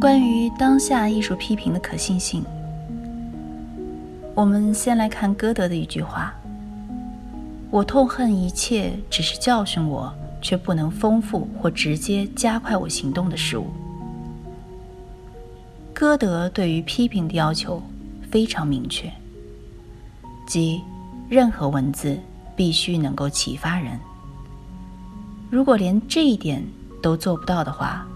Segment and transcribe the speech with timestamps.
[0.00, 2.42] 关于当下艺术批评的可信性，
[4.34, 6.32] 我们先来看歌德的一句话
[7.70, 10.10] ：“我痛恨一切只是教训我，
[10.40, 13.66] 却不能丰富或直接加快我行动的事物。”
[15.92, 17.82] 歌德对于批评的要求
[18.30, 19.12] 非常明确，
[20.46, 20.80] 即
[21.28, 22.18] 任何文字
[22.56, 24.00] 必须能够启发人。
[25.50, 26.66] 如果连这一点
[27.02, 28.06] 都做不到的话，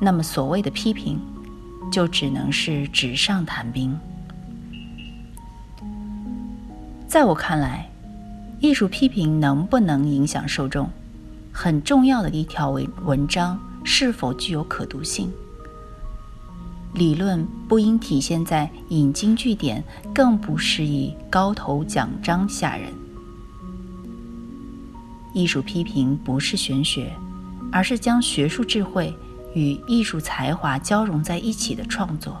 [0.00, 1.20] 那么，所谓的批评，
[1.92, 3.94] 就只能是纸上谈兵。
[7.06, 7.90] 在我看来，
[8.60, 10.88] 艺术批评能不能影响受众，
[11.52, 15.30] 很重要的一条文文章是否具有可读性。
[16.94, 22.92] 理论不应体现在引经据典，更不适宜高头奖章吓人。
[25.34, 27.12] 艺术批评不是玄学，
[27.70, 29.14] 而是将学术智慧。
[29.54, 32.40] 与艺术才华交融在一起的创作，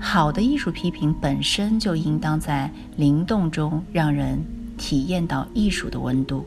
[0.00, 4.42] 好的艺术批评本身就应当在灵动中让人
[4.78, 6.46] 体验到艺术的温度，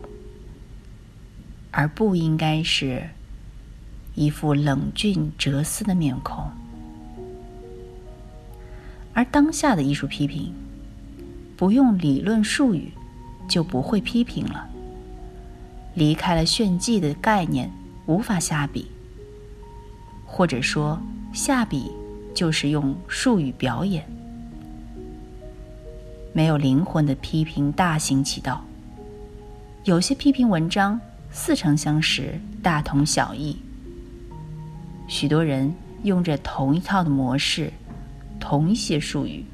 [1.72, 3.10] 而不应该是
[4.16, 6.46] 一副冷峻哲思的面孔。
[9.14, 10.54] 而当下的艺术批评，
[11.56, 12.92] 不用理论术语，
[13.48, 14.68] 就不会批评了，
[15.94, 17.70] 离开了炫技的概念。
[18.06, 18.88] 无法下笔，
[20.26, 21.02] 或者说
[21.34, 21.92] 下笔
[22.34, 24.06] 就是用术语表演，
[26.34, 28.64] 没有灵魂的批评大行其道。
[29.86, 31.00] 有些批评文章
[31.32, 33.58] 似曾相识，大同小异，
[35.08, 37.72] 许多人用着同一套的模式，
[38.40, 39.46] 同一些术语。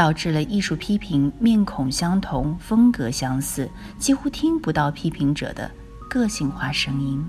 [0.00, 3.68] 导致了艺术批评面孔相同、风格相似，
[3.98, 5.70] 几乎听不到批评者的
[6.08, 7.22] 个性化声音。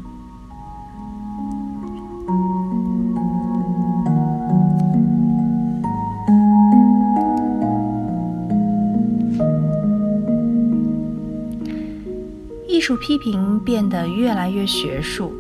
[12.69, 15.33] 艺术批评变得越来越学术，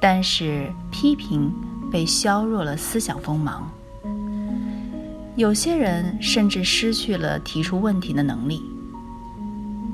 [0.00, 1.52] 但是批评
[1.92, 3.70] 被削弱了思想锋芒。
[5.36, 8.62] 有些人甚至失去了提出问题的能力。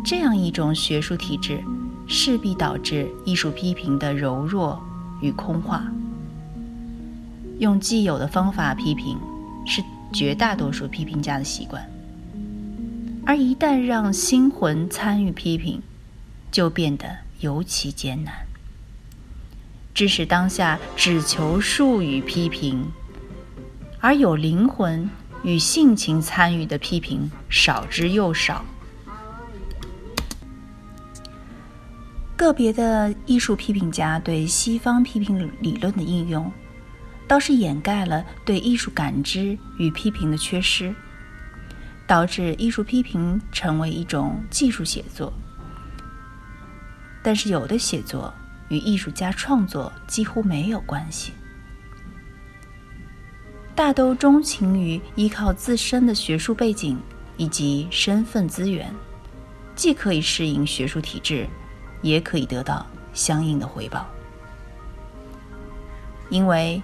[0.04, 1.62] 这样一种学术体制，
[2.06, 4.82] 势必导致艺术批评的柔弱
[5.22, 5.84] 与空化。
[7.58, 9.18] 用既有的方法批评，
[9.66, 11.82] 是绝大多数批评家的习惯。
[13.24, 15.80] 而一旦让心魂参与批评，
[16.50, 17.06] 就变得
[17.40, 18.34] 尤其艰难。
[19.94, 22.86] 致使当下只求术语批评，
[24.00, 25.08] 而有灵魂。
[25.42, 28.64] 与性情参与的批评少之又少，
[32.36, 36.52] 个别的艺术批评家对西方批评理论的应用，
[37.26, 40.94] 倒是掩盖了对艺术感知与批评的缺失，
[42.06, 45.32] 导致艺术批评成为一种技术写作。
[47.22, 48.32] 但是，有的写作
[48.68, 51.32] 与艺术家创作几乎没有关系。
[53.80, 57.00] 大都钟情于依靠自身的学术背景
[57.38, 58.94] 以及身份资源，
[59.74, 61.48] 既可以适应学术体制，
[62.02, 64.06] 也可以得到相应的回报。
[66.28, 66.82] 因为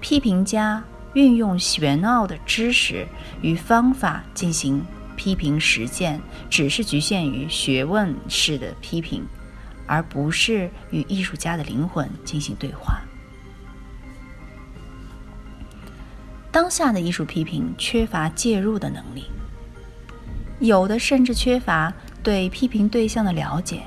[0.00, 0.82] 批评家
[1.14, 3.06] 运用玄奥的知识
[3.40, 6.20] 与方法进行批评实践，
[6.50, 9.24] 只是局限于学问式的批评，
[9.86, 13.00] 而不是与艺术家的灵魂进行对话。
[16.52, 19.24] 当下的艺术批评缺乏介入的能力，
[20.58, 21.92] 有的甚至缺乏
[22.24, 23.82] 对批评对象的了解。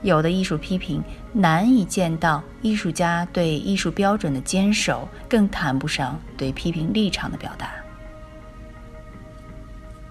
[0.00, 1.02] 有的艺术批评
[1.32, 7.70] 难以见到艺术家对艺术标准的坚守，更谈不上对批评立场的表达。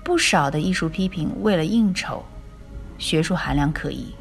[0.03, 2.23] 不少的艺术批评为了应酬，
[2.99, 4.13] 学术含量可疑，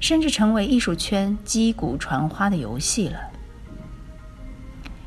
[0.00, 3.20] 甚至成为艺术圈击鼓传花的游戏了。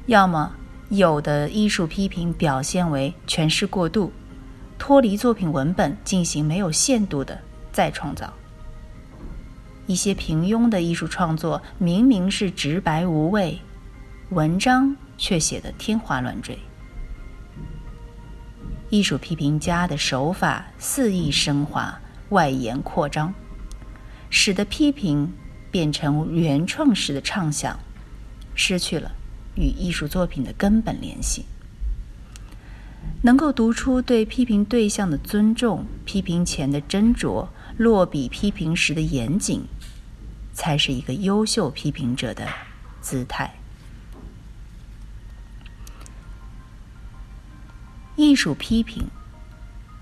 [0.06, 0.54] 要么。
[0.90, 4.12] 有的艺术批评表现为诠释过度，
[4.80, 7.40] 脱离作品文本进行没有限度的
[7.72, 8.34] 再创造。
[9.86, 13.60] 一些平庸的艺术创作明明是直白无味，
[14.30, 16.58] 文章却写得天花乱坠。
[18.90, 22.00] 艺术批评家的手法肆意升华、
[22.30, 23.32] 外延扩张，
[24.32, 25.32] 使得批评
[25.70, 27.78] 变成原创式的畅想，
[28.56, 29.12] 失去了
[29.60, 31.46] 与艺术作品的根本联系。
[33.22, 37.48] 能够读出对批评对象的尊重、批评前的斟酌、
[37.78, 39.66] 落笔批评时的严谨。
[40.52, 42.46] 才是一个优秀批评者的
[43.00, 43.56] 姿态。
[48.18, 49.08] 艺术批评，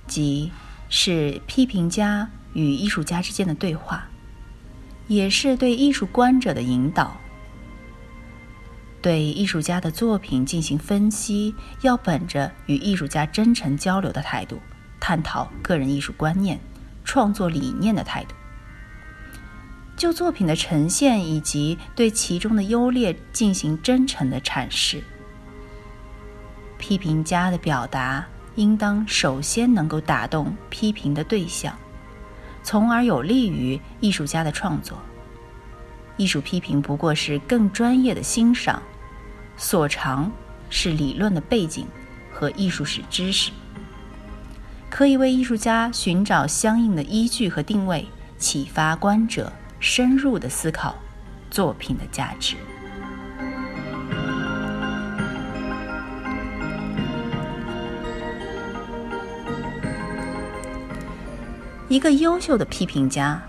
[0.08, 0.52] 即
[0.90, 4.08] 是批评家与艺术家之间的对话，
[5.08, 7.16] 也是对艺术观者的引导。
[9.02, 14.60] 对艺术家的作品进行分析，要本着与艺术家真诚交流的态度，
[15.00, 16.60] 探讨个人艺术观念、
[17.04, 18.36] 创作理念的态度。
[19.96, 25.04] 就作品的呈现以及对其中的优劣进行真诚的阐释。
[26.78, 28.24] 批评家的表达
[28.56, 31.76] 应当首先能够打动批评的对象，
[32.62, 35.00] 从而有利于艺术家的创作。
[36.18, 38.82] 艺术批评不过是更专业的欣赏，
[39.56, 40.32] 所长
[40.70, 41.88] 是理论的背景
[42.32, 43.52] 和艺术史知识，
[44.90, 48.06] 可以为艺术家寻找相应的依据和定位，
[48.38, 49.52] 启发观者。
[49.80, 50.96] 深入的思考
[51.52, 52.56] 作品的价值。
[61.88, 63.40] 一个优秀的批评家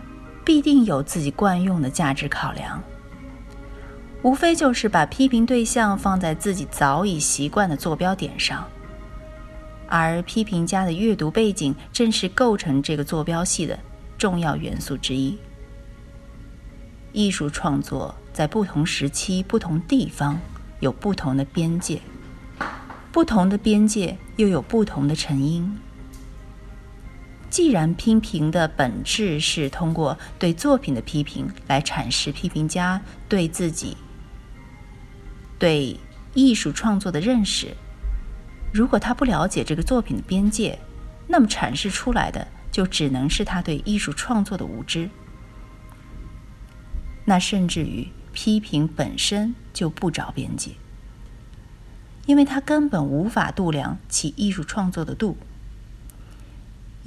[0.48, 2.82] 必定有自己惯用的价值考量，
[4.22, 8.66] 无非就是把批评对象放在自己早已习惯的坐标点上，
[9.86, 13.78] 而批评家的阅读背景正是构成这个坐标系的
[14.16, 15.36] 重要元素之一。
[17.12, 20.40] 艺术创作在不同时期、不同地方
[20.80, 22.00] 有不同的边界，
[23.12, 25.78] 不同的边界又有不同的成因。
[27.50, 33.96] 既然批评的本质是通过对作品的批评来阐释批评家对自己、
[35.58, 35.98] 对
[36.34, 37.74] 艺术创作的认识，
[38.72, 40.78] 如果他不了解这个作品的边界，
[41.26, 45.08] 那么阐释出来的就只能是他对艺术创作的无知。
[47.24, 50.72] 那甚至于批评本身就不着边界，
[52.26, 55.36] 因为他根本无法度量其艺术创作的度。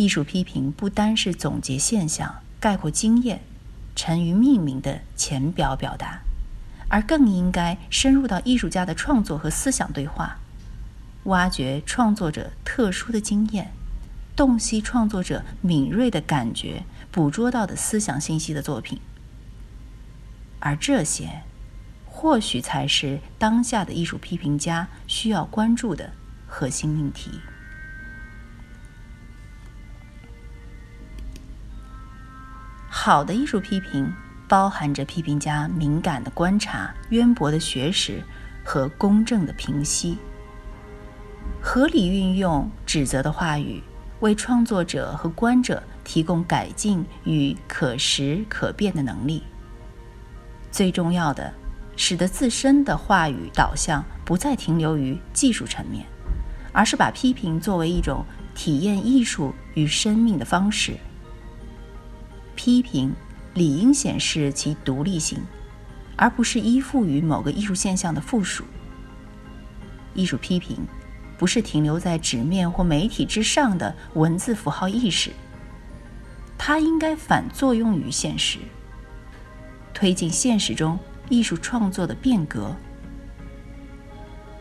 [0.02, 3.40] 艺术批评不单是总结现象、概括经验、
[3.96, 6.22] 沉于命名的浅表表达，
[6.88, 10.40] 而更应该深入到艺术家的创作和思想对话，
[11.26, 13.74] 挖掘创作者特殊的经验，
[14.36, 19.00] 洞悉创作者敏锐的感觉，捕捉到的思想信息的作品。
[20.60, 21.44] 而这些，
[22.08, 26.10] 或许才是当下的艺术批评家需要关注的
[26.48, 27.40] 核心命题。
[33.04, 34.14] 好的艺术批评
[34.48, 38.24] 包含着批评家敏感的观察、渊博的学识
[38.64, 40.20] 和公正的评析，
[41.60, 43.82] 合理运用指责的话语，
[44.20, 49.42] 为创作者和观者提供改进与可实可变的能力。
[50.70, 51.52] 最重要的，
[51.98, 56.06] 使得自身的话语导向不再停留于技术层面，
[56.72, 60.96] 而是把批评作为一种体验艺术与生命的方式。
[62.56, 63.14] 批评
[63.54, 65.40] 理应显示其独立性，
[66.16, 68.64] 而不是依附于某个艺术现象的附属。
[70.14, 70.78] 艺术批评
[71.38, 75.32] 不是停留在纸面或媒体之上的文字符号意识，
[76.58, 78.60] 它应该反作用于现实。
[79.94, 80.98] 推进现实中
[81.30, 82.76] 艺术创作的变革，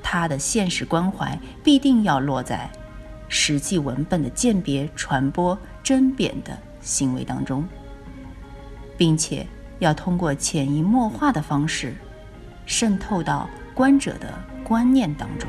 [0.02, 2.70] 它的现实关怀必定要落在
[3.28, 7.66] 实际文本的鉴别、传播、甄别的行为当中，
[9.00, 9.46] 并且
[9.78, 11.94] 要通过潜移默化的方式
[12.66, 14.30] 渗透到观者的
[14.62, 15.48] 观念当中。